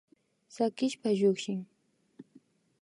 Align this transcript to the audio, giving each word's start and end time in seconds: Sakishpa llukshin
Sakishpa 0.55 1.09
llukshin 1.17 1.59